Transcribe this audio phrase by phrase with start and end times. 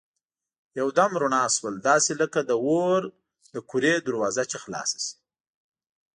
[0.79, 3.01] یو دم رڼا شول داسې لکه د اور
[3.53, 5.13] د کورې دروازه چي خلاصه شي.